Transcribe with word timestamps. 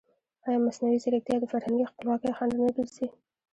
ایا 0.45 0.57
مصنوعي 0.65 0.97
ځیرکتیا 1.03 1.35
د 1.39 1.45
فرهنګي 1.51 1.85
خپلواکۍ 1.91 2.31
خنډ 2.37 2.53
نه 2.63 2.69
ګرځي؟ 2.77 3.07